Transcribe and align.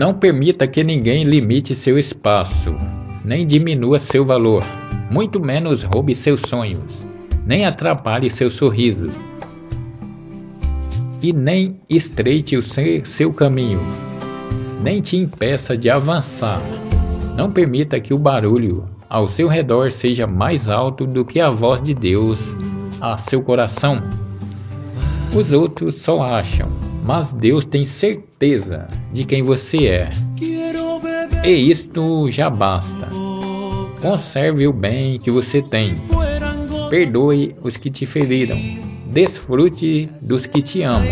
Não 0.00 0.14
permita 0.14 0.66
que 0.66 0.82
ninguém 0.82 1.24
limite 1.24 1.74
seu 1.74 1.98
espaço, 1.98 2.74
nem 3.22 3.46
diminua 3.46 3.98
seu 3.98 4.24
valor, 4.24 4.64
muito 5.10 5.38
menos 5.38 5.82
roube 5.82 6.14
seus 6.14 6.40
sonhos, 6.40 7.04
nem 7.44 7.66
atrapalhe 7.66 8.30
seu 8.30 8.48
sorriso, 8.48 9.10
e 11.20 11.34
nem 11.34 11.78
estreite 11.90 12.56
o 12.56 12.62
seu 13.04 13.30
caminho, 13.30 13.78
nem 14.82 15.02
te 15.02 15.18
impeça 15.18 15.76
de 15.76 15.90
avançar. 15.90 16.62
Não 17.36 17.52
permita 17.52 18.00
que 18.00 18.14
o 18.14 18.18
barulho 18.18 18.88
ao 19.06 19.28
seu 19.28 19.48
redor 19.48 19.92
seja 19.92 20.26
mais 20.26 20.70
alto 20.70 21.06
do 21.06 21.26
que 21.26 21.38
a 21.38 21.50
voz 21.50 21.82
de 21.82 21.92
Deus 21.92 22.56
a 23.02 23.18
seu 23.18 23.42
coração. 23.42 24.02
Os 25.36 25.52
outros 25.52 25.96
só 25.96 26.22
acham, 26.22 26.70
mas 27.10 27.32
Deus 27.32 27.64
tem 27.64 27.84
certeza 27.84 28.86
de 29.12 29.24
quem 29.24 29.42
você 29.42 29.88
é. 29.88 30.10
E 31.44 31.50
isto 31.50 32.30
já 32.30 32.48
basta. 32.48 33.08
Conserve 34.00 34.68
o 34.68 34.72
bem 34.72 35.18
que 35.18 35.28
você 35.28 35.60
tem. 35.60 35.98
Perdoe 36.88 37.56
os 37.64 37.76
que 37.76 37.90
te 37.90 38.06
feriram. 38.06 38.56
Desfrute 39.06 40.08
dos 40.22 40.46
que 40.46 40.62
te 40.62 40.82
amam. 40.82 41.02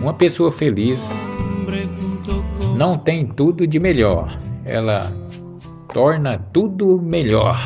Uma 0.00 0.14
pessoa 0.14 0.52
feliz 0.52 1.00
não 2.76 2.96
tem 2.96 3.26
tudo 3.26 3.66
de 3.66 3.80
melhor. 3.80 4.38
Ela 4.64 5.12
torna 5.92 6.38
tudo 6.38 7.02
melhor. 7.02 7.58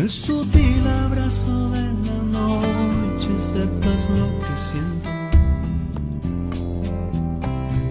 El 0.00 0.08
sutil 0.08 0.86
abrazo 1.04 1.68
de 1.70 1.82
la 2.06 2.18
noche 2.38 3.30
sepas 3.38 4.08
lo 4.18 4.26
que 4.44 4.54
siento. 4.56 5.10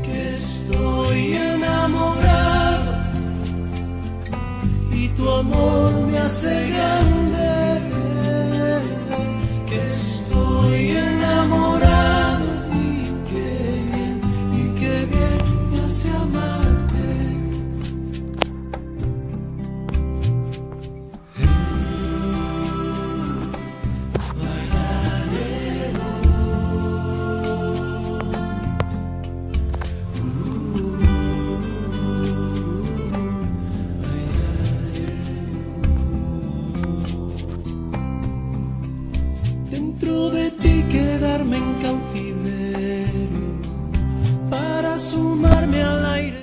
Que 0.04 0.30
estoy 0.30 1.34
enamorado 1.36 2.94
y 4.92 5.10
tu 5.10 5.30
amor 5.30 5.92
me 6.08 6.18
hace 6.18 6.70
grande. 6.70 7.59
Dentro 40.00 40.30
de 40.30 40.39